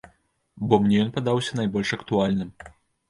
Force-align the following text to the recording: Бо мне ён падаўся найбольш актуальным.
Бо 0.71 0.79
мне 0.85 0.97
ён 1.03 1.11
падаўся 1.17 1.59
найбольш 1.63 1.93
актуальным. 1.99 2.49